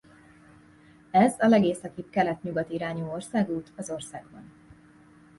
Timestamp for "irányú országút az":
2.69-3.89